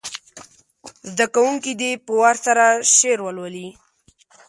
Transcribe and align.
زده 1.11 1.25
کوونکي 1.33 1.71
دې 1.81 1.91
په 2.05 2.11
وار 2.19 2.35
سره 2.45 2.65
شعر 2.95 3.19
ولولي. 3.23 3.67